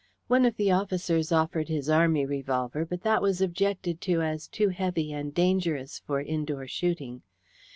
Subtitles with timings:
[0.25, 4.69] One of the officers offered his army revolver, but that was objected to as too
[4.69, 7.21] heavy and dangerous for indoor shooting.